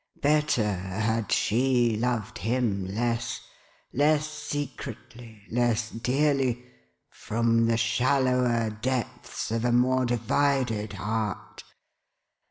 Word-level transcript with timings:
Better 0.23 0.65
had 0.73 1.31
she 1.31 1.95
loved 1.95 2.39
him 2.39 2.87
less— 2.87 3.39
less 3.93 4.27
secretly, 4.27 5.43
less 5.51 5.91
dearly, 5.91 6.65
from 7.11 7.67
the 7.67 7.77
shallower 7.77 8.71
depths 8.71 9.51
of 9.51 9.63
a 9.63 9.71
more 9.71 10.07
divided 10.07 10.93
heart 10.93 11.63